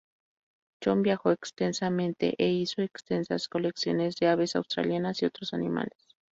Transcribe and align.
John 0.83 1.03
viajó 1.03 1.29
extensamente 1.29 2.33
e 2.39 2.49
hizo 2.49 2.81
extensas 2.81 3.47
colecciones 3.47 4.15
de 4.15 4.29
aves 4.29 4.55
australianas 4.55 5.21
y 5.21 5.25
otros 5.27 5.53
animales. 5.53 5.93